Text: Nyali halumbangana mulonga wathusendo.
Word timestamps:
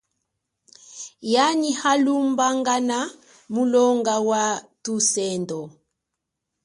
Nyali 1.31 1.69
halumbangana 1.81 2.99
mulonga 3.53 4.15
wathusendo. 4.29 5.59